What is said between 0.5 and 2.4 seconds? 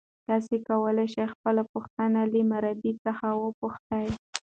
کولای شئ خپله پوښتنه